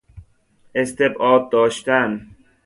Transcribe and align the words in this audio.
استبعاد 0.75 1.49
داشتن 1.49 2.27